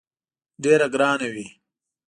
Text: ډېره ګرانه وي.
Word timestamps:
ډېره 0.63 0.87
ګرانه 0.93 1.27
وي. 1.33 1.47